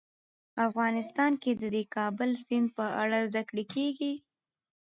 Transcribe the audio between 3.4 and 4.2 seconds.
کړه کېږي.